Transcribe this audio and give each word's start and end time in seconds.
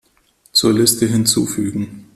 Zur 0.51 0.73
Liste 0.73 1.05
hinzufügen. 1.05 2.05